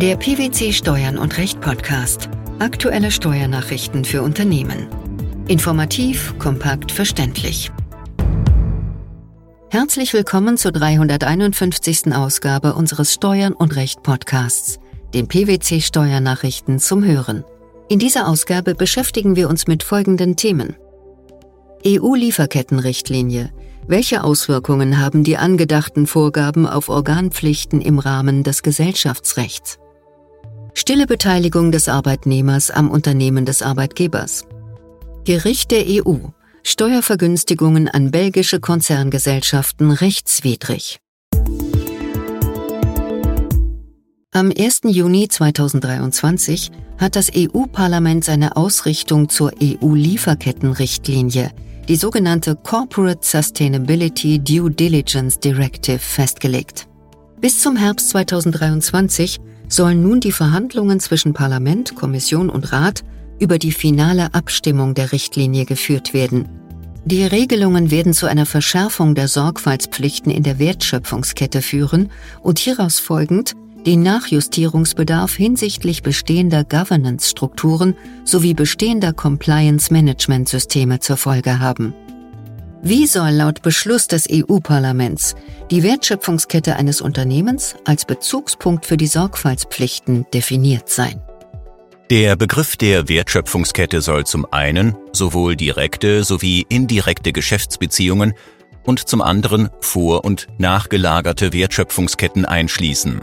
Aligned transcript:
Der 0.00 0.14
PwC 0.14 0.72
Steuern 0.72 1.18
und 1.18 1.38
Recht 1.38 1.60
Podcast. 1.60 2.28
Aktuelle 2.60 3.10
Steuernachrichten 3.10 4.04
für 4.04 4.22
Unternehmen. 4.22 4.86
Informativ, 5.48 6.38
kompakt, 6.38 6.92
verständlich. 6.92 7.72
Herzlich 9.70 10.12
willkommen 10.12 10.56
zur 10.56 10.70
351. 10.70 12.14
Ausgabe 12.14 12.74
unseres 12.74 13.12
Steuern 13.12 13.54
und 13.54 13.74
Recht 13.74 14.04
Podcasts, 14.04 14.78
den 15.14 15.26
PwC 15.26 15.80
Steuernachrichten 15.80 16.78
zum 16.78 17.02
Hören. 17.02 17.44
In 17.88 17.98
dieser 17.98 18.28
Ausgabe 18.28 18.76
beschäftigen 18.76 19.34
wir 19.34 19.48
uns 19.48 19.66
mit 19.66 19.82
folgenden 19.82 20.36
Themen. 20.36 20.76
EU-Lieferkettenrichtlinie. 21.84 23.52
Welche 23.88 24.22
Auswirkungen 24.22 25.00
haben 25.00 25.24
die 25.24 25.38
angedachten 25.38 26.06
Vorgaben 26.06 26.68
auf 26.68 26.88
Organpflichten 26.88 27.80
im 27.80 27.98
Rahmen 27.98 28.44
des 28.44 28.62
Gesellschaftsrechts? 28.62 29.80
Stille 30.88 31.04
Beteiligung 31.06 31.70
des 31.70 31.86
Arbeitnehmers 31.90 32.70
am 32.70 32.90
Unternehmen 32.90 33.44
des 33.44 33.60
Arbeitgebers. 33.60 34.46
Gericht 35.26 35.70
der 35.70 35.84
EU. 35.86 36.14
Steuervergünstigungen 36.62 37.88
an 37.88 38.10
belgische 38.10 38.58
Konzerngesellschaften 38.58 39.90
rechtswidrig. 39.90 40.96
Am 44.32 44.50
1. 44.50 44.80
Juni 44.84 45.28
2023 45.28 46.70
hat 46.96 47.16
das 47.16 47.30
EU-Parlament 47.36 48.24
seine 48.24 48.56
Ausrichtung 48.56 49.28
zur 49.28 49.52
EU-Lieferkettenrichtlinie, 49.62 51.50
die 51.86 51.96
sogenannte 51.96 52.56
Corporate 52.56 53.20
Sustainability 53.20 54.38
Due 54.38 54.70
Diligence 54.70 55.38
Directive, 55.38 55.98
festgelegt. 55.98 56.88
Bis 57.42 57.60
zum 57.60 57.76
Herbst 57.76 58.08
2023 58.08 59.38
sollen 59.68 60.02
nun 60.02 60.20
die 60.20 60.32
Verhandlungen 60.32 61.00
zwischen 61.00 61.34
Parlament, 61.34 61.94
Kommission 61.94 62.50
und 62.50 62.72
Rat 62.72 63.04
über 63.38 63.58
die 63.58 63.72
finale 63.72 64.34
Abstimmung 64.34 64.94
der 64.94 65.12
Richtlinie 65.12 65.64
geführt 65.64 66.12
werden. 66.14 66.48
Die 67.04 67.24
Regelungen 67.24 67.90
werden 67.90 68.12
zu 68.12 68.26
einer 68.26 68.46
Verschärfung 68.46 69.14
der 69.14 69.28
Sorgfaltspflichten 69.28 70.30
in 70.30 70.42
der 70.42 70.58
Wertschöpfungskette 70.58 71.62
führen 71.62 72.10
und 72.42 72.58
hieraus 72.58 72.98
folgend 72.98 73.54
den 73.86 74.02
Nachjustierungsbedarf 74.02 75.34
hinsichtlich 75.34 76.02
bestehender 76.02 76.64
Governance-Strukturen 76.64 77.94
sowie 78.24 78.52
bestehender 78.52 79.12
Compliance-Management-Systeme 79.12 80.98
zur 81.00 81.16
Folge 81.16 81.60
haben. 81.60 81.94
Wie 82.82 83.08
soll 83.08 83.30
laut 83.30 83.62
Beschluss 83.62 84.06
des 84.06 84.28
EU-Parlaments 84.30 85.34
die 85.70 85.82
Wertschöpfungskette 85.82 86.76
eines 86.76 87.00
Unternehmens 87.00 87.74
als 87.84 88.04
Bezugspunkt 88.04 88.86
für 88.86 88.96
die 88.96 89.08
Sorgfaltspflichten 89.08 90.26
definiert 90.32 90.88
sein? 90.88 91.20
Der 92.08 92.36
Begriff 92.36 92.76
der 92.76 93.08
Wertschöpfungskette 93.08 94.00
soll 94.00 94.24
zum 94.24 94.46
einen 94.52 94.96
sowohl 95.12 95.56
direkte 95.56 96.22
sowie 96.22 96.64
indirekte 96.68 97.32
Geschäftsbeziehungen 97.32 98.34
und 98.84 99.08
zum 99.08 99.22
anderen 99.22 99.70
vor- 99.80 100.24
und 100.24 100.46
nachgelagerte 100.58 101.52
Wertschöpfungsketten 101.52 102.44
einschließen. 102.44 103.20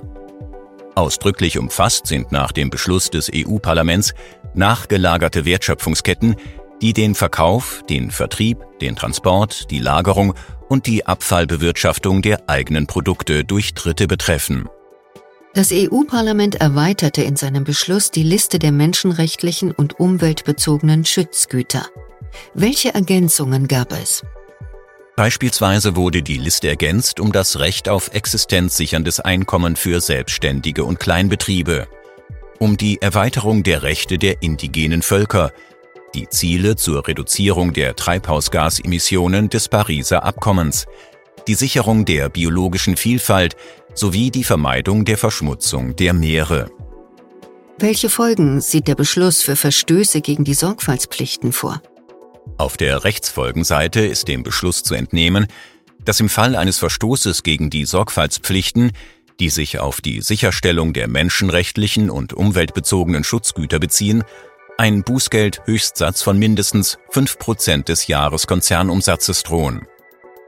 Ausdrücklich 0.95 1.57
umfasst 1.57 2.07
sind 2.07 2.31
nach 2.31 2.51
dem 2.51 2.69
Beschluss 2.69 3.09
des 3.09 3.31
EU-Parlaments 3.33 4.13
nachgelagerte 4.53 5.45
Wertschöpfungsketten, 5.45 6.35
die 6.81 6.93
den 6.93 7.15
Verkauf, 7.15 7.83
den 7.89 8.11
Vertrieb, 8.11 8.59
den 8.81 8.95
Transport, 8.95 9.71
die 9.71 9.79
Lagerung 9.79 10.33
und 10.69 10.87
die 10.87 11.05
Abfallbewirtschaftung 11.05 12.21
der 12.21 12.49
eigenen 12.49 12.87
Produkte 12.87 13.43
durch 13.43 13.73
Dritte 13.73 14.07
betreffen. 14.07 14.67
Das 15.53 15.71
EU-Parlament 15.71 16.55
erweiterte 16.55 17.21
in 17.21 17.37
seinem 17.37 17.63
Beschluss 17.63 18.11
die 18.11 18.23
Liste 18.23 18.59
der 18.59 18.73
menschenrechtlichen 18.73 19.71
und 19.71 19.99
umweltbezogenen 19.99 21.05
Schutzgüter. 21.05 21.85
Welche 22.53 22.93
Ergänzungen 22.93 23.67
gab 23.67 23.93
es? 23.93 24.23
Beispielsweise 25.15 25.95
wurde 25.95 26.21
die 26.21 26.37
Liste 26.37 26.67
ergänzt 26.67 27.21
um 27.21 27.31
das 27.31 27.59
Recht 27.59 27.87
auf 27.87 28.09
existenzsicherndes 28.13 29.21
Einkommen 29.21 29.77
für 29.77 30.01
Selbstständige 30.01 30.83
und 30.83 30.99
Kleinbetriebe, 30.99 31.87
um 32.59 32.75
die 32.75 33.01
Erweiterung 33.01 33.63
der 33.63 33.83
Rechte 33.83 34.17
der 34.17 34.41
indigenen 34.41 35.01
Völker, 35.01 35.53
die 36.15 36.29
Ziele 36.29 36.75
zur 36.77 37.07
Reduzierung 37.07 37.73
der 37.73 37.95
Treibhausgasemissionen 37.95 39.49
des 39.49 39.67
Pariser 39.67 40.23
Abkommens, 40.23 40.85
die 41.47 41.55
Sicherung 41.55 42.05
der 42.05 42.29
biologischen 42.29 42.95
Vielfalt 42.95 43.55
sowie 43.93 44.31
die 44.31 44.43
Vermeidung 44.43 45.05
der 45.05 45.17
Verschmutzung 45.17 45.95
der 45.95 46.13
Meere. 46.13 46.71
Welche 47.77 48.09
Folgen 48.09 48.61
sieht 48.61 48.87
der 48.87 48.95
Beschluss 48.95 49.41
für 49.41 49.57
Verstöße 49.57 50.21
gegen 50.21 50.45
die 50.45 50.53
Sorgfaltspflichten 50.53 51.51
vor? 51.51 51.81
Auf 52.57 52.77
der 52.77 53.03
Rechtsfolgenseite 53.03 54.05
ist 54.05 54.29
dem 54.29 54.43
Beschluss 54.43 54.83
zu 54.83 54.95
entnehmen, 54.95 55.47
dass 56.05 56.21
im 56.21 56.29
Fall 56.29 56.55
eines 56.55 56.77
Verstoßes 56.77 57.43
gegen 57.43 57.69
die 57.69 57.85
Sorgfaltspflichten, 57.85 58.93
die 59.41 59.49
sich 59.49 59.79
auf 59.79 59.99
die 59.99 60.21
Sicherstellung 60.21 60.93
der 60.93 61.09
menschenrechtlichen 61.09 62.09
und 62.09 62.31
umweltbezogenen 62.31 63.25
Schutzgüter 63.25 63.79
beziehen, 63.79 64.23
ein 64.77 65.03
Bußgeld-Höchstsatz 65.03 66.21
von 66.21 66.37
mindestens 66.37 66.97
5% 67.13 67.85
des 67.85 68.07
Jahreskonzernumsatzes 68.07 69.43
drohen. 69.43 69.87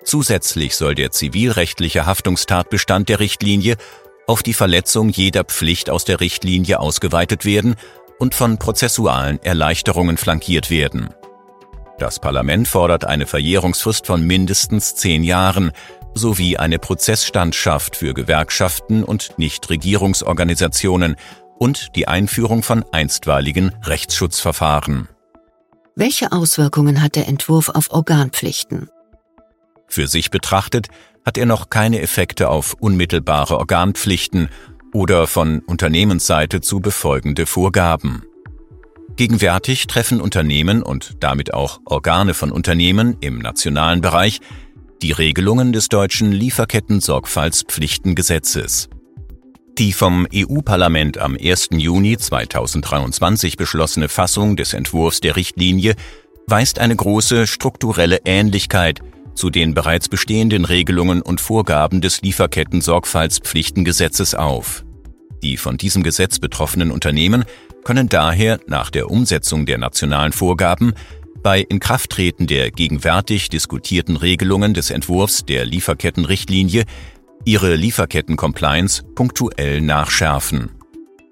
Zusätzlich 0.04 0.76
soll 0.76 0.96
der 0.96 1.12
zivilrechtliche 1.12 2.06
Haftungstatbestand 2.06 3.10
der 3.10 3.20
Richtlinie 3.20 3.78
auf 4.26 4.44
die 4.44 4.54
Verletzung 4.54 5.10
jeder 5.10 5.44
Pflicht 5.44 5.90
aus 5.90 6.06
der 6.06 6.20
Richtlinie 6.20 6.80
ausgeweitet 6.80 7.46
werden 7.46 7.76
und 8.20 8.36
von 8.36 8.58
prozessualen 8.58 9.42
Erleichterungen 9.44 10.18
flankiert 10.18 10.70
werden. 10.70 11.10
Das 11.98 12.20
Parlament 12.20 12.68
fordert 12.68 13.06
eine 13.06 13.26
Verjährungsfrist 13.26 14.06
von 14.06 14.26
mindestens 14.26 14.96
zehn 14.96 15.24
Jahren 15.24 15.72
sowie 16.14 16.58
eine 16.58 16.80
Prozessstandschaft 16.80 17.96
für 17.96 18.14
Gewerkschaften 18.14 19.04
und 19.04 19.38
Nichtregierungsorganisationen 19.38 21.16
und 21.59 21.95
die 21.95 22.07
Einführung 22.07 22.63
von 22.63 22.84
einstweiligen 22.91 23.73
Rechtsschutzverfahren. 23.84 25.07
Welche 25.95 26.31
Auswirkungen 26.31 27.01
hat 27.01 27.16
der 27.16 27.28
Entwurf 27.28 27.69
auf 27.69 27.91
Organpflichten? 27.91 28.90
Für 29.88 30.07
sich 30.07 30.29
betrachtet 30.29 30.88
hat 31.25 31.38
er 31.38 31.45
noch 31.45 31.69
keine 31.69 32.01
Effekte 32.01 32.50
auf 32.50 32.73
unmittelbare 32.73 33.57
Organpflichten 33.57 34.50
oder 34.94 35.28
von 35.28 35.59
Unternehmensseite 35.59 36.62
zu 36.62 36.79
befolgende 36.79 37.45
Vorgaben. 37.45 38.24
Gegenwärtig 39.16 39.88
treffen 39.88 40.22
Unternehmen 40.22 40.84
und 40.84 41.16
damit 41.22 41.53
auch 41.53 41.79
Organe 41.85 42.34
von 42.34 42.51
Unternehmen 42.51 43.18
im 43.19 43.39
nationalen 43.39 44.01
Bereich 44.01 44.39
die 45.01 45.12
Regelungen 45.12 45.74
des 45.74 45.89
deutschen 45.89 46.31
Lieferketten-Sorgfaltspflichtengesetzes. 46.31 48.89
Die 49.78 49.94
vom 49.94 50.28
EU-Parlament 50.34 51.20
am 51.20 51.38
1. 51.40 51.70
Juni 51.74 52.18
2023 52.18 53.58
beschlossene 53.58 54.10
Fassung 54.10 54.56
des 54.56 54.74
Entwurfs 54.74 55.20
der 55.20 55.36
Richtlinie 55.36 55.94
weist 56.48 56.80
eine 56.80 56.96
große 56.96 57.46
strukturelle 57.46 58.22
Ähnlichkeit 58.26 59.02
zu 59.36 59.52
den 59.52 59.76
bereits 59.76 60.10
bestehenden 60.10 60.66
Regelungen 60.66 61.22
und 61.22 61.40
Vorgaben 61.40 62.02
des 62.02 62.24
Lieferketten-Sorgfaltspflichtengesetzes 62.24 64.34
auf. 64.34 64.84
Die 65.44 65.58
von 65.58 65.78
diesem 65.78 66.02
Gesetz 66.02 66.40
betroffenen 66.40 66.90
Unternehmen 66.90 67.46
können 67.84 68.10
daher 68.10 68.60
nach 68.66 68.90
der 68.90 69.12
Umsetzung 69.12 69.68
der 69.68 69.78
nationalen 69.78 70.34
Vorgaben 70.34 70.96
bei 71.44 71.62
Inkrafttreten 71.62 72.48
der 72.48 72.72
gegenwärtig 72.72 73.50
diskutierten 73.50 74.18
Regelungen 74.18 74.74
des 74.74 74.90
Entwurfs 74.90 75.46
der 75.46 75.66
Lieferkettenrichtlinie 75.66 76.86
ihre 77.47 77.74
Lieferketten-Compliance 77.75 79.03
punktuell 79.16 79.80
nachschärfen. 79.80 80.72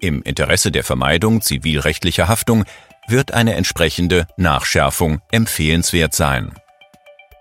Im 0.00 0.22
Interesse 0.22 0.72
der 0.72 0.82
Vermeidung 0.82 1.42
zivilrechtlicher 1.42 2.26
Haftung 2.26 2.64
wird 3.06 3.34
eine 3.34 3.54
entsprechende 3.54 4.26
Nachschärfung 4.38 5.20
empfehlenswert 5.30 6.14
sein. 6.14 6.54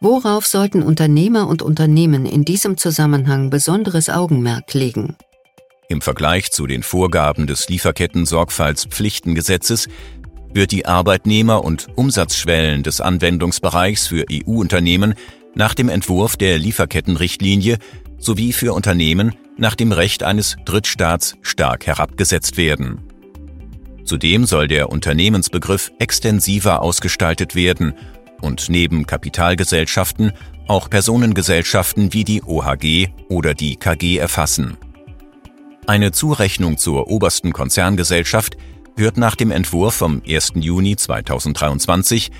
Worauf 0.01 0.45
sollten 0.45 0.83
Unternehmer 0.83 1.47
und 1.47 1.61
Unternehmen 1.61 2.25
in 2.25 2.43
diesem 2.43 2.75
Zusammenhang 2.75 3.49
besonderes 3.49 4.09
Augenmerk 4.09 4.73
legen? 4.73 5.15
Im 5.87 6.01
Vergleich 6.01 6.51
zu 6.51 6.67
den 6.67 6.83
Vorgaben 6.83 7.47
des 7.47 7.69
Lieferketten-Sorgfaltspflichtengesetzes 7.69 9.87
wird 10.53 10.71
die 10.71 10.85
Arbeitnehmer- 10.85 11.63
und 11.63 11.87
Umsatzschwellen 11.95 12.83
des 12.83 12.99
Anwendungsbereichs 12.99 14.07
für 14.07 14.25
EU-Unternehmen 14.29 15.13
nach 15.53 15.73
dem 15.73 15.87
Entwurf 15.87 16.35
der 16.35 16.57
Lieferkettenrichtlinie 16.57 17.77
sowie 18.25 18.53
für 18.53 18.73
Unternehmen 18.73 19.35
nach 19.57 19.75
dem 19.75 19.91
Recht 19.91 20.23
eines 20.23 20.57
Drittstaats 20.65 21.37
stark 21.41 21.85
herabgesetzt 21.85 22.57
werden. 22.57 22.99
Zudem 24.03 24.45
soll 24.45 24.67
der 24.67 24.89
Unternehmensbegriff 24.89 25.91
extensiver 25.99 26.81
ausgestaltet 26.81 27.55
werden 27.55 27.93
und 28.41 28.69
neben 28.69 29.07
Kapitalgesellschaften 29.07 30.33
auch 30.67 30.89
Personengesellschaften 30.89 32.13
wie 32.13 32.23
die 32.23 32.43
OHG 32.43 33.09
oder 33.29 33.53
die 33.53 33.75
KG 33.75 34.17
erfassen. 34.17 34.77
Eine 35.87 36.11
Zurechnung 36.11 36.77
zur 36.77 37.07
obersten 37.07 37.53
Konzerngesellschaft 37.53 38.57
wird 38.95 39.17
nach 39.17 39.35
dem 39.35 39.51
Entwurf 39.51 39.95
vom 39.95 40.21
1. 40.27 40.53
Juni 40.55 40.95
2023 40.95 42.31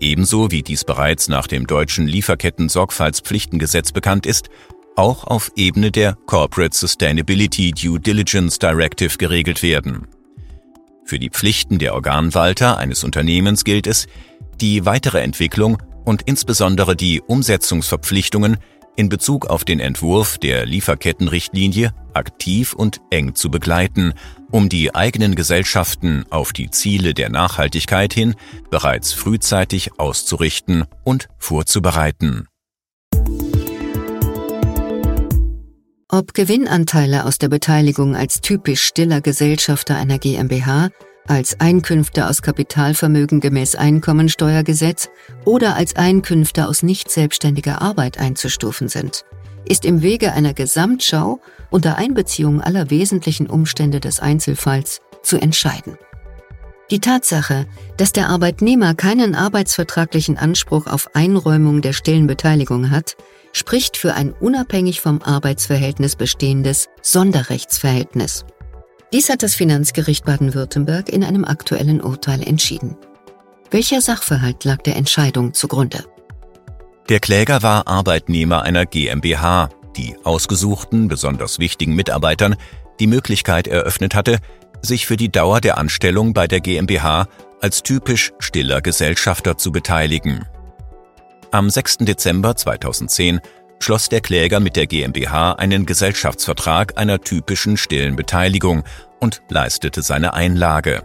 ebenso 0.00 0.50
wie 0.50 0.62
dies 0.62 0.84
bereits 0.84 1.28
nach 1.28 1.46
dem 1.46 1.66
deutschen 1.66 2.06
Lieferketten-Sorgfaltspflichtengesetz 2.06 3.92
bekannt 3.92 4.26
ist, 4.26 4.48
auch 4.96 5.24
auf 5.24 5.50
Ebene 5.56 5.90
der 5.90 6.16
Corporate 6.26 6.76
Sustainability 6.76 7.72
Due 7.72 8.00
Diligence 8.00 8.58
Directive 8.58 9.16
geregelt 9.18 9.62
werden. 9.62 10.06
Für 11.04 11.18
die 11.18 11.30
Pflichten 11.30 11.78
der 11.78 11.94
Organwalter 11.94 12.78
eines 12.78 13.02
Unternehmens 13.02 13.64
gilt 13.64 13.86
es, 13.86 14.06
die 14.60 14.86
weitere 14.86 15.20
Entwicklung 15.20 15.78
und 16.04 16.22
insbesondere 16.22 16.96
die 16.96 17.20
Umsetzungsverpflichtungen 17.20 18.58
in 18.96 19.08
Bezug 19.08 19.46
auf 19.46 19.64
den 19.64 19.80
Entwurf 19.80 20.38
der 20.38 20.66
Lieferkettenrichtlinie 20.66 21.94
aktiv 22.12 22.72
und 22.74 23.00
eng 23.10 23.34
zu 23.34 23.50
begleiten, 23.50 24.14
um 24.50 24.68
die 24.68 24.94
eigenen 24.94 25.34
Gesellschaften 25.34 26.24
auf 26.30 26.52
die 26.52 26.70
Ziele 26.70 27.14
der 27.14 27.30
Nachhaltigkeit 27.30 28.12
hin 28.12 28.34
bereits 28.70 29.12
frühzeitig 29.12 29.98
auszurichten 29.98 30.84
und 31.04 31.28
vorzubereiten. 31.38 32.46
Ob 36.12 36.34
Gewinnanteile 36.34 37.24
aus 37.24 37.38
der 37.38 37.48
Beteiligung 37.48 38.16
als 38.16 38.40
typisch 38.40 38.82
stiller 38.82 39.20
Gesellschafter 39.20 39.94
einer 39.94 40.18
GmbH, 40.18 40.88
als 41.28 41.60
Einkünfte 41.60 42.28
aus 42.28 42.42
Kapitalvermögen 42.42 43.38
gemäß 43.38 43.76
Einkommensteuergesetz 43.76 45.08
oder 45.44 45.76
als 45.76 45.94
Einkünfte 45.94 46.66
aus 46.66 46.82
nicht 46.82 47.12
selbstständiger 47.12 47.80
Arbeit 47.80 48.18
einzustufen 48.18 48.88
sind, 48.88 49.24
ist 49.68 49.84
im 49.84 50.02
Wege 50.02 50.32
einer 50.32 50.52
Gesamtschau 50.52 51.40
unter 51.70 51.96
Einbeziehung 51.96 52.60
aller 52.60 52.90
wesentlichen 52.90 53.46
Umstände 53.46 54.00
des 54.00 54.18
Einzelfalls 54.18 55.02
zu 55.22 55.40
entscheiden. 55.40 55.96
Die 56.90 56.98
Tatsache, 56.98 57.66
dass 57.98 58.10
der 58.10 58.30
Arbeitnehmer 58.30 58.96
keinen 58.96 59.36
arbeitsvertraglichen 59.36 60.36
Anspruch 60.36 60.88
auf 60.88 61.14
Einräumung 61.14 61.82
der 61.82 61.92
stillen 61.92 62.26
Beteiligung 62.26 62.90
hat, 62.90 63.16
spricht 63.52 63.96
für 63.96 64.14
ein 64.14 64.32
unabhängig 64.32 65.00
vom 65.00 65.22
Arbeitsverhältnis 65.22 66.16
bestehendes 66.16 66.88
Sonderrechtsverhältnis. 67.02 68.44
Dies 69.12 69.28
hat 69.28 69.42
das 69.42 69.54
Finanzgericht 69.54 70.24
Baden-Württemberg 70.24 71.08
in 71.08 71.24
einem 71.24 71.44
aktuellen 71.44 72.00
Urteil 72.00 72.42
entschieden. 72.46 72.96
Welcher 73.70 74.00
Sachverhalt 74.00 74.64
lag 74.64 74.78
der 74.82 74.96
Entscheidung 74.96 75.54
zugrunde? 75.54 76.04
Der 77.08 77.18
Kläger 77.18 77.62
war 77.62 77.88
Arbeitnehmer 77.88 78.62
einer 78.62 78.86
GmbH, 78.86 79.70
die 79.96 80.16
ausgesuchten, 80.22 81.08
besonders 81.08 81.58
wichtigen 81.58 81.94
Mitarbeitern 81.94 82.56
die 83.00 83.06
Möglichkeit 83.08 83.66
eröffnet 83.66 84.14
hatte, 84.14 84.38
sich 84.82 85.06
für 85.06 85.16
die 85.16 85.30
Dauer 85.30 85.60
der 85.60 85.78
Anstellung 85.78 86.32
bei 86.32 86.46
der 86.46 86.60
GmbH 86.60 87.26
als 87.60 87.82
typisch 87.82 88.32
stiller 88.38 88.80
Gesellschafter 88.80 89.58
zu 89.58 89.72
beteiligen. 89.72 90.46
Am 91.52 91.68
6. 91.68 91.98
Dezember 91.98 92.54
2010 92.54 93.40
schloss 93.80 94.08
der 94.08 94.20
Kläger 94.20 94.60
mit 94.60 94.76
der 94.76 94.86
GmbH 94.86 95.54
einen 95.54 95.84
Gesellschaftsvertrag 95.84 96.96
einer 96.96 97.20
typischen 97.22 97.76
stillen 97.76 98.14
Beteiligung 98.14 98.84
und 99.18 99.42
leistete 99.48 100.02
seine 100.02 100.34
Einlage. 100.34 101.04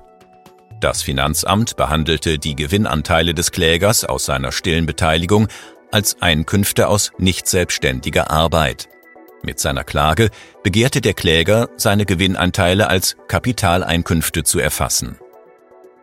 Das 0.81 1.01
Finanzamt 1.01 1.77
behandelte 1.77 2.37
die 2.37 2.55
Gewinnanteile 2.55 3.33
des 3.33 3.51
Klägers 3.51 4.05
aus 4.05 4.25
seiner 4.25 4.51
stillen 4.51 4.85
Beteiligung 4.85 5.47
als 5.91 6.21
Einkünfte 6.21 6.89
aus 6.89 7.11
nicht 7.17 7.47
selbstständiger 7.47 8.29
Arbeit. 8.29 8.87
Mit 9.41 9.59
seiner 9.59 9.83
Klage 9.83 10.29
begehrte 10.61 11.01
der 11.01 11.15
Kläger, 11.15 11.69
seine 11.75 12.05
Gewinnanteile 12.05 12.87
als 12.87 13.17
Kapitaleinkünfte 13.27 14.43
zu 14.43 14.59
erfassen. 14.59 15.17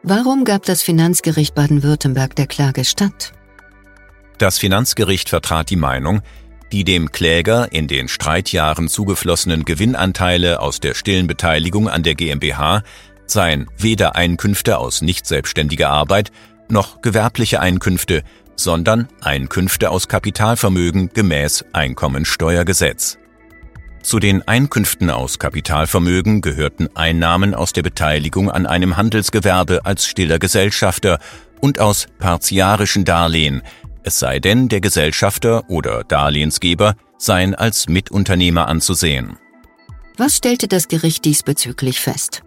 Warum 0.03 0.45
gab 0.45 0.65
das 0.65 0.83
Finanzgericht 0.83 1.55
Baden-Württemberg 1.55 2.35
der 2.35 2.49
Klage 2.49 2.85
statt? 2.85 3.35
Das 4.43 4.59
Finanzgericht 4.59 5.29
vertrat 5.29 5.71
die 5.71 5.77
Meinung, 5.77 6.21
die 6.73 6.83
dem 6.83 7.13
Kläger 7.13 7.71
in 7.71 7.87
den 7.87 8.09
Streitjahren 8.09 8.89
zugeflossenen 8.89 9.65
Gewinnanteile 9.65 10.59
aus 10.59 10.81
der 10.81 10.95
stillen 10.95 11.29
Beteiligung 11.29 11.89
an 11.89 12.03
der 12.03 12.17
GmbH 12.17 12.83
seien 13.25 13.69
weder 13.79 14.17
Einkünfte 14.17 14.79
aus 14.79 15.01
nicht 15.01 15.27
selbstständiger 15.27 15.91
Arbeit 15.91 16.33
noch 16.69 17.03
gewerbliche 17.03 17.61
Einkünfte, 17.61 18.25
sondern 18.57 19.07
Einkünfte 19.21 19.91
aus 19.91 20.09
Kapitalvermögen 20.09 21.11
gemäß 21.11 21.65
Einkommensteuergesetz. 21.73 23.19
Zu 24.03 24.19
den 24.19 24.43
Einkünften 24.49 25.11
aus 25.11 25.39
Kapitalvermögen 25.39 26.41
gehörten 26.41 26.89
Einnahmen 26.97 27.55
aus 27.55 27.73
der 27.73 27.83
Beteiligung 27.83 28.51
an 28.51 28.67
einem 28.67 28.97
Handelsgewerbe 28.97 29.87
als 29.87 30.05
stiller 30.05 30.41
Gesellschafter 30.41 31.21
und 31.61 31.79
aus 31.79 32.09
partiarischen 32.19 33.05
Darlehen, 33.05 33.63
es 34.05 34.19
sei 34.19 34.39
denn, 34.39 34.69
der 34.69 34.81
Gesellschafter 34.81 35.69
oder 35.69 36.05
Darlehensgeber 36.05 36.95
seien 37.19 37.55
als 37.55 37.89
Mitunternehmer 37.89 38.69
anzusehen. 38.69 39.37
Was 40.17 40.37
stellte 40.37 40.69
das 40.69 40.89
Gericht 40.89 41.25
diesbezüglich 41.25 42.01
fest? 42.01 42.43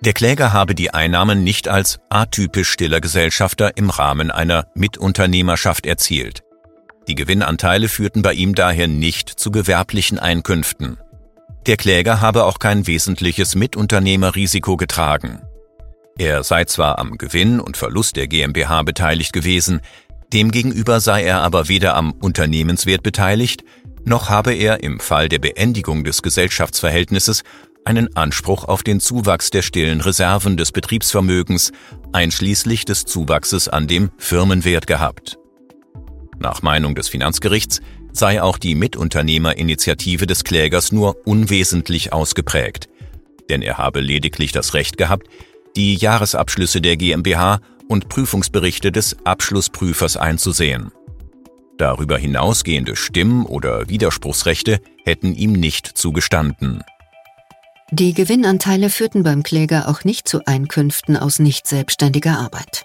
Der 0.00 0.12
Kläger 0.12 0.52
habe 0.52 0.74
die 0.74 0.92
Einnahmen 0.92 1.44
nicht 1.44 1.68
als 1.68 1.98
atypisch 2.10 2.70
stiller 2.70 3.00
Gesellschafter 3.00 3.76
im 3.76 3.90
Rahmen 3.90 4.30
einer 4.30 4.66
Mitunternehmerschaft 4.74 5.86
erzielt. 5.86 6.42
Die 7.08 7.14
Gewinnanteile 7.14 7.88
führten 7.88 8.22
bei 8.22 8.34
ihm 8.34 8.54
daher 8.54 8.86
nicht 8.86 9.28
zu 9.28 9.50
gewerblichen 9.50 10.18
Einkünften. 10.18 10.98
Der 11.66 11.76
Kläger 11.76 12.20
habe 12.20 12.44
auch 12.44 12.58
kein 12.58 12.86
wesentliches 12.86 13.54
Mitunternehmerrisiko 13.54 14.76
getragen. 14.76 15.40
Er 16.16 16.44
sei 16.44 16.64
zwar 16.64 16.98
am 16.98 17.18
Gewinn 17.18 17.58
und 17.58 17.76
Verlust 17.76 18.16
der 18.16 18.28
GmbH 18.28 18.82
beteiligt 18.82 19.32
gewesen, 19.32 19.80
Demgegenüber 20.34 20.98
sei 20.98 21.22
er 21.22 21.42
aber 21.42 21.68
weder 21.68 21.94
am 21.94 22.10
Unternehmenswert 22.10 23.04
beteiligt, 23.04 23.62
noch 24.04 24.30
habe 24.30 24.52
er 24.52 24.82
im 24.82 24.98
Fall 24.98 25.28
der 25.28 25.38
Beendigung 25.38 26.02
des 26.02 26.22
Gesellschaftsverhältnisses 26.22 27.44
einen 27.84 28.16
Anspruch 28.16 28.64
auf 28.64 28.82
den 28.82 28.98
Zuwachs 28.98 29.50
der 29.50 29.62
stillen 29.62 30.00
Reserven 30.00 30.56
des 30.56 30.72
Betriebsvermögens, 30.72 31.70
einschließlich 32.12 32.84
des 32.84 33.04
Zuwachses 33.04 33.68
an 33.68 33.86
dem 33.86 34.10
Firmenwert 34.18 34.88
gehabt. 34.88 35.38
Nach 36.40 36.62
Meinung 36.62 36.96
des 36.96 37.06
Finanzgerichts 37.06 37.80
sei 38.12 38.42
auch 38.42 38.58
die 38.58 38.74
Mitunternehmerinitiative 38.74 40.26
des 40.26 40.42
Klägers 40.42 40.90
nur 40.90 41.16
unwesentlich 41.28 42.12
ausgeprägt, 42.12 42.88
denn 43.50 43.62
er 43.62 43.78
habe 43.78 44.00
lediglich 44.00 44.50
das 44.50 44.74
Recht 44.74 44.96
gehabt, 44.96 45.28
die 45.76 45.94
Jahresabschlüsse 45.94 46.80
der 46.80 46.96
GmbH 46.96 47.60
und 47.88 48.08
Prüfungsberichte 48.08 48.92
des 48.92 49.16
Abschlussprüfers 49.24 50.16
einzusehen. 50.16 50.92
Darüber 51.76 52.16
hinausgehende 52.18 52.96
Stimm- 52.96 53.46
oder 53.46 53.88
Widerspruchsrechte 53.88 54.80
hätten 55.04 55.34
ihm 55.34 55.52
nicht 55.52 55.86
zugestanden. 55.86 56.82
Die 57.90 58.14
Gewinnanteile 58.14 58.90
führten 58.90 59.22
beim 59.22 59.42
Kläger 59.42 59.88
auch 59.88 60.04
nicht 60.04 60.26
zu 60.26 60.46
Einkünften 60.46 61.16
aus 61.16 61.38
nicht 61.38 61.66
selbstständiger 61.66 62.38
Arbeit. 62.38 62.84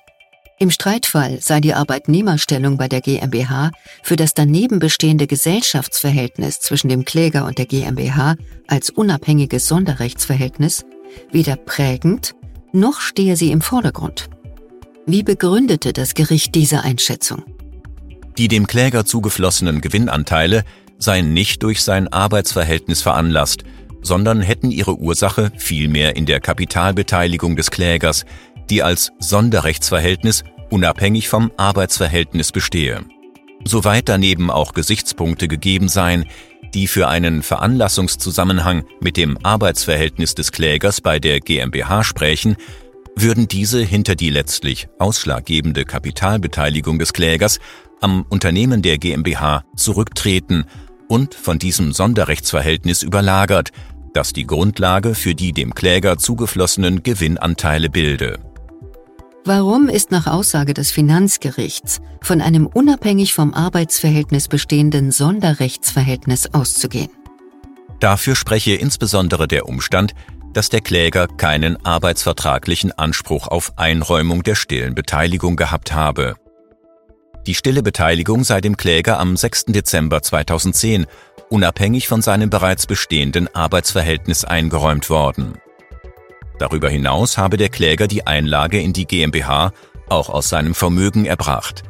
Im 0.61 0.71
Streitfall 0.71 1.39
sei 1.41 1.61
die 1.61 1.73
Arbeitnehmerstellung 1.73 2.77
bei 2.77 2.89
der 2.89 2.99
GmbH 2.99 3.71
für 4.03 4.17
das 4.17 4.33
daneben 4.33 4.79
bestehende 4.79 5.25
Gesellschaftsverhältnis 5.25 6.59
zwischen 6.59 6.89
dem 6.89 7.05
Kläger 7.05 7.45
und 7.45 7.57
der 7.57 7.65
GmbH 7.65 8.35
als 8.67 8.89
unabhängiges 8.89 9.67
Sonderrechtsverhältnis 9.67 10.85
weder 11.31 11.55
prägend 11.55 12.35
noch 12.73 12.99
stehe 12.99 13.35
sie 13.35 13.51
im 13.51 13.61
Vordergrund. 13.61 14.29
Wie 15.11 15.23
begründete 15.23 15.91
das 15.91 16.13
Gericht 16.13 16.53
diese 16.53 16.83
Einschätzung? 16.83 17.43
Die 18.37 18.47
dem 18.47 18.67
Kläger 18.67 19.05
zugeflossenen 19.05 19.81
Gewinnanteile 19.81 20.63
seien 20.99 21.33
nicht 21.33 21.63
durch 21.63 21.81
sein 21.81 22.07
Arbeitsverhältnis 22.09 23.01
veranlasst, 23.01 23.63
sondern 24.03 24.43
hätten 24.43 24.69
ihre 24.69 24.99
Ursache 24.99 25.51
vielmehr 25.57 26.15
in 26.15 26.27
der 26.27 26.39
Kapitalbeteiligung 26.39 27.55
des 27.55 27.71
Klägers, 27.71 28.23
die 28.69 28.83
als 28.83 29.11
Sonderrechtsverhältnis 29.17 30.43
unabhängig 30.69 31.27
vom 31.27 31.51
Arbeitsverhältnis 31.57 32.51
bestehe. 32.51 33.03
Soweit 33.65 34.09
daneben 34.09 34.51
auch 34.51 34.73
Gesichtspunkte 34.73 35.47
gegeben 35.47 35.89
seien, 35.89 36.25
die 36.75 36.85
für 36.85 37.07
einen 37.07 37.41
Veranlassungszusammenhang 37.41 38.83
mit 38.99 39.17
dem 39.17 39.39
Arbeitsverhältnis 39.41 40.35
des 40.35 40.51
Klägers 40.51 41.01
bei 41.01 41.17
der 41.17 41.39
GmbH 41.39 42.03
sprechen, 42.03 42.57
würden 43.21 43.47
diese 43.47 43.81
hinter 43.81 44.15
die 44.15 44.29
letztlich 44.29 44.87
ausschlaggebende 44.99 45.85
Kapitalbeteiligung 45.85 46.99
des 46.99 47.13
Klägers 47.13 47.59
am 48.01 48.25
Unternehmen 48.29 48.81
der 48.81 48.97
GmbH 48.97 49.63
zurücktreten 49.75 50.65
und 51.07 51.33
von 51.33 51.59
diesem 51.59 51.91
Sonderrechtsverhältnis 51.91 53.03
überlagert, 53.03 53.71
das 54.13 54.33
die 54.33 54.45
Grundlage 54.45 55.15
für 55.15 55.35
die 55.35 55.53
dem 55.53 55.73
Kläger 55.73 56.17
zugeflossenen 56.17 57.03
Gewinnanteile 57.03 57.89
bilde. 57.89 58.39
Warum 59.45 59.89
ist 59.89 60.11
nach 60.11 60.27
Aussage 60.27 60.73
des 60.73 60.91
Finanzgerichts 60.91 62.01
von 62.21 62.41
einem 62.41 62.67
unabhängig 62.67 63.33
vom 63.33 63.53
Arbeitsverhältnis 63.53 64.47
bestehenden 64.47 65.11
Sonderrechtsverhältnis 65.11 66.53
auszugehen? 66.53 67.09
Dafür 67.99 68.35
spreche 68.35 68.75
insbesondere 68.75 69.47
der 69.47 69.67
Umstand, 69.67 70.13
dass 70.53 70.69
der 70.69 70.81
Kläger 70.81 71.27
keinen 71.27 71.83
arbeitsvertraglichen 71.85 72.91
Anspruch 72.91 73.47
auf 73.47 73.73
Einräumung 73.77 74.43
der 74.43 74.55
stillen 74.55 74.95
Beteiligung 74.95 75.55
gehabt 75.55 75.93
habe. 75.93 76.35
Die 77.45 77.55
stille 77.55 77.83
Beteiligung 77.83 78.43
sei 78.43 78.61
dem 78.61 78.77
Kläger 78.77 79.19
am 79.19 79.37
6. 79.37 79.65
Dezember 79.67 80.21
2010 80.21 81.07
unabhängig 81.49 82.07
von 82.07 82.21
seinem 82.21 82.49
bereits 82.49 82.85
bestehenden 82.85 83.53
Arbeitsverhältnis 83.55 84.45
eingeräumt 84.45 85.09
worden. 85.09 85.53
Darüber 86.59 86.89
hinaus 86.89 87.37
habe 87.37 87.57
der 87.57 87.69
Kläger 87.69 88.07
die 88.07 88.27
Einlage 88.27 88.79
in 88.81 88.93
die 88.93 89.07
GmbH 89.07 89.71
auch 90.09 90.29
aus 90.29 90.49
seinem 90.49 90.75
Vermögen 90.75 91.25
erbracht. 91.25 91.83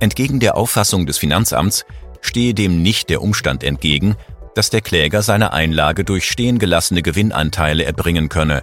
Entgegen 0.00 0.40
der 0.40 0.56
Auffassung 0.56 1.06
des 1.06 1.18
Finanzamts 1.18 1.84
stehe 2.22 2.54
dem 2.54 2.82
nicht 2.82 3.10
der 3.10 3.22
Umstand 3.22 3.62
entgegen, 3.62 4.16
dass 4.60 4.68
der 4.68 4.82
Kläger 4.82 5.22
seine 5.22 5.54
Einlage 5.54 6.04
durch 6.04 6.26
stehen 6.30 6.58
gelassene 6.58 7.00
Gewinnanteile 7.00 7.82
erbringen 7.86 8.28
könne. 8.28 8.62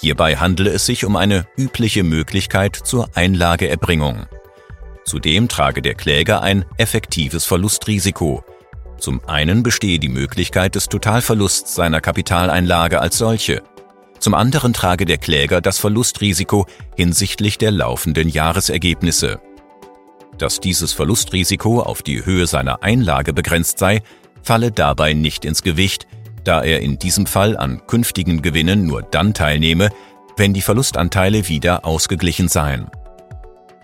Hierbei 0.00 0.34
handele 0.34 0.70
es 0.70 0.86
sich 0.86 1.04
um 1.04 1.14
eine 1.14 1.46
übliche 1.56 2.02
Möglichkeit 2.02 2.74
zur 2.74 3.08
Einlageerbringung. 3.14 4.26
Zudem 5.04 5.46
trage 5.46 5.82
der 5.82 5.94
Kläger 5.94 6.42
ein 6.42 6.64
effektives 6.78 7.44
Verlustrisiko. 7.44 8.42
Zum 8.98 9.24
einen 9.28 9.62
bestehe 9.62 10.00
die 10.00 10.08
Möglichkeit 10.08 10.74
des 10.74 10.88
Totalverlusts 10.88 11.76
seiner 11.76 12.00
Kapitaleinlage 12.00 13.00
als 13.00 13.16
solche. 13.16 13.62
Zum 14.18 14.34
anderen 14.34 14.72
trage 14.72 15.04
der 15.04 15.18
Kläger 15.18 15.60
das 15.60 15.78
Verlustrisiko 15.78 16.66
hinsichtlich 16.96 17.56
der 17.56 17.70
laufenden 17.70 18.28
Jahresergebnisse. 18.28 19.40
Dass 20.38 20.58
dieses 20.58 20.92
Verlustrisiko 20.92 21.82
auf 21.82 22.02
die 22.02 22.24
Höhe 22.26 22.48
seiner 22.48 22.82
Einlage 22.82 23.32
begrenzt 23.32 23.78
sei, 23.78 24.02
falle 24.42 24.72
dabei 24.72 25.12
nicht 25.12 25.44
ins 25.44 25.62
Gewicht, 25.62 26.06
da 26.44 26.62
er 26.62 26.80
in 26.80 26.98
diesem 26.98 27.26
Fall 27.26 27.56
an 27.56 27.86
künftigen 27.86 28.42
Gewinnen 28.42 28.86
nur 28.86 29.02
dann 29.02 29.34
teilnehme, 29.34 29.90
wenn 30.36 30.54
die 30.54 30.62
Verlustanteile 30.62 31.48
wieder 31.48 31.84
ausgeglichen 31.84 32.48
seien. 32.48 32.90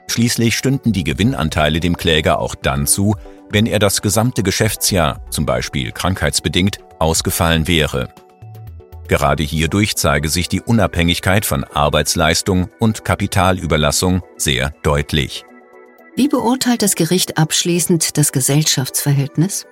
Schließlich 0.09 0.57
stünden 0.57 0.93
die 0.93 1.05
Gewinnanteile 1.05 1.81
dem 1.81 1.97
Kläger 1.97 2.39
auch 2.39 2.55
dann 2.55 2.87
zu, 2.87 3.15
wenn 3.51 3.67
er 3.67 3.79
das 3.79 4.03
gesamte 4.03 4.43
Geschäftsjahr, 4.43 5.21
zum 5.31 5.47
Beispiel 5.47 5.93
krankheitsbedingt, 5.93 6.79
ausgefallen 6.99 7.69
wäre. 7.69 8.09
Gerade 9.09 9.43
hierdurch 9.43 9.97
zeige 9.97 10.29
sich 10.29 10.49
die 10.49 10.61
Unabhängigkeit 10.61 11.45
von 11.45 11.65
Arbeitsleistung 11.65 12.69
und 12.81 13.05
Kapitalüberlassung 13.05 14.23
sehr 14.37 14.71
deutlich. 14.83 15.45
Wie 16.17 16.29
beurteilt 16.29 16.83
das 16.83 16.95
Gericht 16.95 17.39
abschließend 17.39 18.17
das 18.17 18.33
Gesellschaftsverhältnis? 18.33 19.67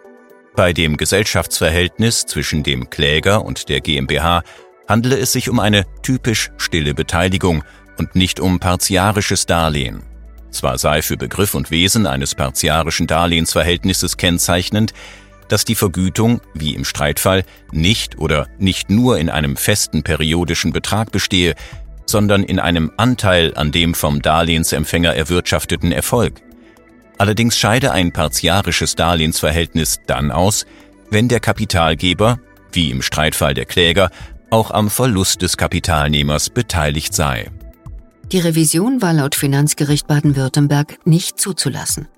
Bei 0.56 0.72
dem 0.72 0.96
Gesellschaftsverhältnis 0.96 2.26
zwischen 2.26 2.62
dem 2.62 2.88
Kläger 2.88 3.44
und 3.44 3.68
der 3.68 3.80
GmbH 3.80 4.44
handele 4.88 5.18
es 5.18 5.32
sich 5.32 5.48
um 5.48 5.58
eine 5.58 5.84
typisch 6.02 6.50
stille 6.58 6.94
Beteiligung 6.94 7.64
und 7.98 8.14
nicht 8.14 8.38
um 8.38 8.60
partiarisches 8.60 9.46
Darlehen. 9.46 10.04
Zwar 10.50 10.78
sei 10.78 11.02
für 11.02 11.16
Begriff 11.16 11.54
und 11.54 11.72
Wesen 11.72 12.06
eines 12.06 12.36
partiarischen 12.36 13.08
Darlehensverhältnisses 13.08 14.16
kennzeichnend, 14.16 14.92
dass 15.48 15.64
die 15.64 15.74
Vergütung, 15.74 16.40
wie 16.54 16.74
im 16.74 16.84
Streitfall, 16.84 17.44
nicht 17.72 18.18
oder 18.18 18.46
nicht 18.58 18.90
nur 18.90 19.18
in 19.18 19.30
einem 19.30 19.56
festen 19.56 20.04
periodischen 20.04 20.72
Betrag 20.72 21.10
bestehe, 21.10 21.56
sondern 22.06 22.44
in 22.44 22.60
einem 22.60 22.92
Anteil 22.96 23.54
an 23.56 23.72
dem 23.72 23.94
vom 23.94 24.22
Darlehensempfänger 24.22 25.16
erwirtschafteten 25.16 25.90
Erfolg. 25.90 26.43
Allerdings 27.24 27.56
scheide 27.56 27.92
ein 27.92 28.12
partiarisches 28.12 28.96
Darlehensverhältnis 28.96 30.00
dann 30.06 30.30
aus, 30.30 30.66
wenn 31.10 31.26
der 31.26 31.40
Kapitalgeber, 31.40 32.38
wie 32.70 32.90
im 32.90 33.00
Streitfall 33.00 33.54
der 33.54 33.64
Kläger, 33.64 34.10
auch 34.50 34.70
am 34.70 34.90
Verlust 34.90 35.40
des 35.40 35.56
Kapitalnehmers 35.56 36.50
beteiligt 36.50 37.14
sei. 37.14 37.50
Die 38.30 38.40
Revision 38.40 39.00
war 39.00 39.14
laut 39.14 39.36
Finanzgericht 39.36 40.06
Baden-Württemberg 40.06 40.98
nicht 41.06 41.40
zuzulassen. 41.40 42.08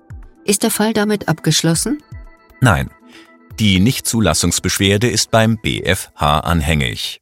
Ist 0.43 0.63
der 0.63 0.71
Fall 0.71 0.91
damit 0.91 1.29
abgeschlossen? 1.29 2.03
Nein. 2.59 2.89
Die 3.61 3.79
Nichtzulassungsbeschwerde 3.79 5.09
ist 5.09 5.31
beim 5.31 5.57
BFH 5.57 6.41
anhängig. 6.41 7.21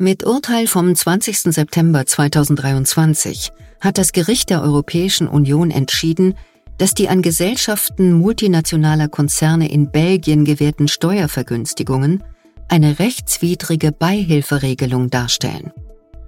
Mit 0.00 0.24
Urteil 0.24 0.68
vom 0.68 0.94
20. 0.94 1.52
September 1.52 2.06
2023 2.06 3.50
hat 3.80 3.98
das 3.98 4.12
Gericht 4.12 4.48
der 4.48 4.62
Europäischen 4.62 5.26
Union 5.26 5.72
entschieden, 5.72 6.36
dass 6.78 6.94
die 6.94 7.08
an 7.08 7.20
Gesellschaften 7.20 8.12
multinationaler 8.12 9.08
Konzerne 9.08 9.68
in 9.68 9.90
Belgien 9.90 10.44
gewährten 10.44 10.86
Steuervergünstigungen 10.86 12.22
eine 12.68 13.00
rechtswidrige 13.00 13.90
Beihilferegelung 13.90 15.10
darstellen. 15.10 15.72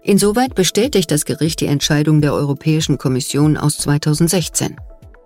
Insoweit 0.03 0.57
bestätigt 0.57 1.13
das 1.13 1.25
Gericht 1.25 1.61
die 1.61 1.67
Entscheidung 1.67 2.21
der 2.21 2.35
Europäischen 2.35 2.99
Kommission 2.99 3.57
aus 3.57 3.79
2016. 3.79 4.75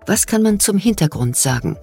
Was 0.05 0.27
kann 0.27 0.43
man 0.43 0.59
zum 0.59 0.77
Hintergrund 0.77 1.35
sagen? 1.35 1.77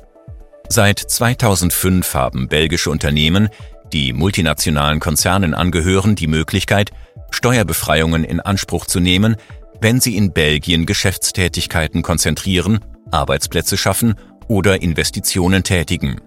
Seit 0.68 1.00
2005 1.00 2.14
haben 2.14 2.46
belgische 2.46 2.90
Unternehmen 2.90 3.48
die 3.92 4.12
multinationalen 4.12 5.00
Konzernen 5.00 5.54
angehören, 5.54 6.14
die 6.14 6.26
Möglichkeit, 6.26 6.90
Steuerbefreiungen 7.30 8.24
in 8.24 8.40
Anspruch 8.40 8.86
zu 8.86 9.00
nehmen, 9.00 9.36
wenn 9.80 10.00
sie 10.00 10.16
in 10.16 10.32
Belgien 10.32 10.86
Geschäftstätigkeiten 10.86 12.02
konzentrieren, 12.02 12.80
Arbeitsplätze 13.10 13.76
schaffen 13.76 14.14
oder 14.48 14.82
Investitionen 14.82 15.64
tätigen. 15.64 16.20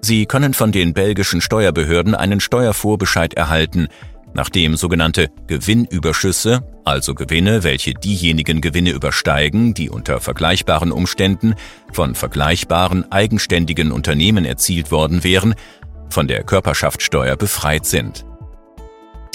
Sie 0.00 0.26
können 0.26 0.54
von 0.54 0.70
den 0.70 0.92
belgischen 0.92 1.40
Steuerbehörden 1.40 2.14
einen 2.14 2.40
Steuervorbescheid 2.40 3.34
erhalten, 3.34 3.88
nachdem 4.34 4.76
sogenannte 4.76 5.30
Gewinnüberschüsse, 5.46 6.62
also 6.84 7.14
Gewinne, 7.14 7.62
welche 7.62 7.94
diejenigen 7.94 8.60
Gewinne 8.60 8.90
übersteigen, 8.90 9.72
die 9.72 9.88
unter 9.88 10.20
vergleichbaren 10.20 10.92
Umständen 10.92 11.54
von 11.92 12.14
vergleichbaren 12.14 13.10
eigenständigen 13.10 13.92
Unternehmen 13.92 14.44
erzielt 14.44 14.90
worden 14.90 15.24
wären, 15.24 15.54
von 16.14 16.28
der 16.28 16.44
Körperschaftssteuer 16.44 17.36
befreit 17.36 17.84
sind. 17.84 18.24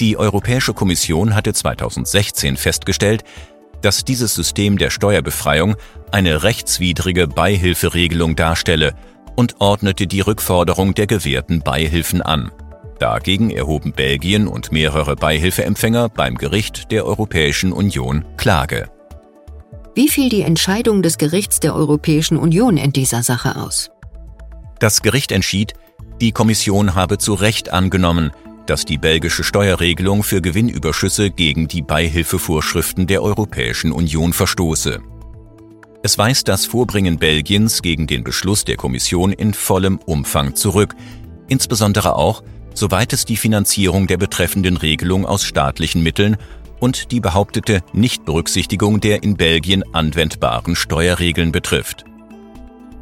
Die 0.00 0.16
Europäische 0.16 0.72
Kommission 0.72 1.34
hatte 1.34 1.52
2016 1.52 2.56
festgestellt, 2.56 3.22
dass 3.82 4.04
dieses 4.04 4.34
System 4.34 4.78
der 4.78 4.90
Steuerbefreiung 4.90 5.76
eine 6.10 6.42
rechtswidrige 6.42 7.28
Beihilferegelung 7.28 8.34
darstelle 8.34 8.94
und 9.36 9.60
ordnete 9.60 10.06
die 10.06 10.20
Rückforderung 10.20 10.94
der 10.94 11.06
gewährten 11.06 11.60
Beihilfen 11.60 12.22
an. 12.22 12.50
Dagegen 12.98 13.50
erhoben 13.50 13.92
Belgien 13.92 14.48
und 14.48 14.72
mehrere 14.72 15.16
Beihilfeempfänger 15.16 16.08
beim 16.08 16.36
Gericht 16.36 16.90
der 16.90 17.06
Europäischen 17.06 17.72
Union 17.72 18.24
Klage. 18.36 18.90
Wie 19.94 20.08
fiel 20.08 20.28
die 20.28 20.42
Entscheidung 20.42 21.02
des 21.02 21.18
Gerichts 21.18 21.60
der 21.60 21.74
Europäischen 21.74 22.36
Union 22.36 22.76
in 22.76 22.92
dieser 22.92 23.22
Sache 23.22 23.56
aus? 23.56 23.90
Das 24.78 25.02
Gericht 25.02 25.30
entschied, 25.32 25.74
die 26.20 26.32
Kommission 26.32 26.94
habe 26.94 27.18
zu 27.18 27.34
Recht 27.34 27.72
angenommen, 27.72 28.30
dass 28.66 28.84
die 28.84 28.98
belgische 28.98 29.42
Steuerregelung 29.42 30.22
für 30.22 30.42
Gewinnüberschüsse 30.42 31.30
gegen 31.30 31.66
die 31.66 31.82
Beihilfevorschriften 31.82 33.06
der 33.06 33.22
Europäischen 33.22 33.90
Union 33.90 34.32
verstoße. 34.32 35.00
Es 36.02 36.18
weist 36.18 36.48
das 36.48 36.66
Vorbringen 36.66 37.18
Belgiens 37.18 37.82
gegen 37.82 38.06
den 38.06 38.22
Beschluss 38.22 38.64
der 38.64 38.76
Kommission 38.76 39.32
in 39.32 39.54
vollem 39.54 39.98
Umfang 39.98 40.54
zurück, 40.54 40.94
insbesondere 41.48 42.16
auch, 42.16 42.42
soweit 42.74 43.12
es 43.12 43.24
die 43.24 43.36
Finanzierung 43.36 44.06
der 44.06 44.16
betreffenden 44.16 44.76
Regelung 44.76 45.26
aus 45.26 45.44
staatlichen 45.44 46.02
Mitteln 46.02 46.36
und 46.80 47.12
die 47.12 47.20
behauptete 47.20 47.82
Nichtberücksichtigung 47.92 49.00
der 49.00 49.22
in 49.22 49.36
Belgien 49.36 49.84
anwendbaren 49.94 50.76
Steuerregeln 50.76 51.52
betrifft. 51.52 52.04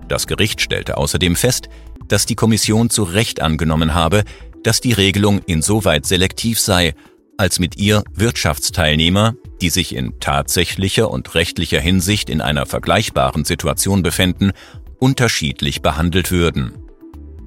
Das 0.08 0.26
Gericht 0.26 0.60
stellte 0.60 0.96
außerdem 0.96 1.36
fest, 1.36 1.68
dass 2.08 2.26
die 2.26 2.34
Kommission 2.34 2.90
zu 2.90 3.04
Recht 3.04 3.40
angenommen 3.40 3.94
habe, 3.94 4.24
dass 4.62 4.80
die 4.80 4.92
Regelung 4.92 5.40
insoweit 5.46 6.06
selektiv 6.06 6.58
sei, 6.58 6.94
als 7.36 7.60
mit 7.60 7.78
ihr 7.78 8.02
Wirtschaftsteilnehmer, 8.14 9.34
die 9.60 9.70
sich 9.70 9.94
in 9.94 10.18
tatsächlicher 10.18 11.10
und 11.10 11.34
rechtlicher 11.34 11.80
Hinsicht 11.80 12.30
in 12.30 12.40
einer 12.40 12.66
vergleichbaren 12.66 13.44
Situation 13.44 14.02
befänden, 14.02 14.52
unterschiedlich 14.98 15.80
behandelt 15.80 16.32
würden. 16.32 16.72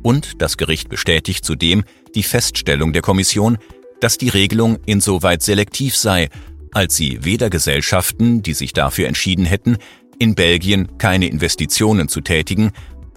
Und 0.01 0.41
das 0.41 0.58
Gericht 0.58 0.89
bestätigt 0.89 1.44
zudem 1.44 1.84
die 2.15 2.24
Feststellung 2.24 2.94
der 2.94 3.01
Kommission, 3.01 3.58
dass 4.00 4.18
die 4.18 4.30
Regelung 4.30 4.80
insoweit 4.86 5.44
selektiv 5.44 5.96
sei, 5.96 6.30
als 6.72 6.96
sie 6.96 7.24
weder 7.24 7.50
Gesellschaften, 7.50 8.41
die 8.41 8.53
sich 8.53 8.74
dafür 8.74 9.08
entschieden 9.08 9.46
hätten, 9.46 9.77
in 10.18 10.36
Belgien 10.36 10.98
keine 10.98 11.27
Investitionen 11.27 12.08
zu 12.08 12.22
tätigen, 12.22 12.72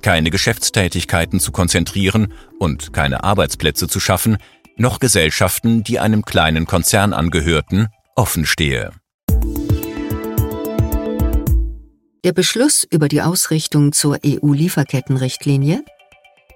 keine 0.04 0.30
Geschäftstätigkeiten 0.30 1.40
zu 1.40 1.50
konzentrieren 1.50 2.32
und 2.61 2.92
keine 2.92 3.25
Arbeitsplätze 3.25 3.88
zu 3.88 4.00
schaffen, 4.00 4.37
noch 4.76 5.00
Gesellschaften, 5.00 5.82
die 5.82 5.99
einem 5.99 6.26
kleinen 6.26 6.66
Konzern 6.66 7.14
angehörten, 7.14 7.88
offen 8.14 8.44
stehe. 8.44 8.90
Der 12.23 12.32
Beschluss 12.32 12.87
über 12.88 13.08
die 13.08 13.23
Ausrichtung 13.23 13.92
zur 13.92 14.18
EU-Lieferkettenrichtlinie 14.25 15.82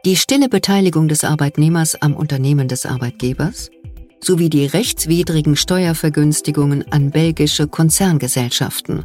die 0.04 0.16
stille 0.16 0.48
Beteiligung 0.48 1.08
des 1.08 1.24
Arbeitnehmers 1.24 2.00
am 2.00 2.14
Unternehmen 2.14 2.68
des 2.68 2.86
Arbeitgebers 2.86 3.70
sowie 4.20 4.48
die 4.48 4.66
rechtswidrigen 4.66 5.56
Steuervergünstigungen 5.56 6.90
an 6.92 7.10
belgische 7.10 7.66
Konzerngesellschaften. 7.66 9.04